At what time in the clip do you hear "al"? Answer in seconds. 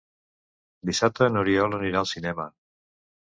2.01-2.09